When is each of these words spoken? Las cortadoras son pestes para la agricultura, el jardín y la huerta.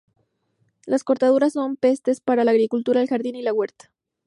Las 0.87 1.03
cortadoras 1.03 1.53
son 1.53 1.75
pestes 1.77 2.21
para 2.21 2.43
la 2.43 2.49
agricultura, 2.49 3.03
el 3.03 3.07
jardín 3.07 3.35
y 3.35 3.43
la 3.43 3.53
huerta. 3.53 3.91